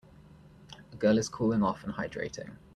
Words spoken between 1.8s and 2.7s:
and hydrating.